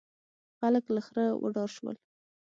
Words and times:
خلک 0.59 0.85
له 0.95 1.01
خره 1.05 1.25
وډار 1.41 1.69
شول. 1.75 1.95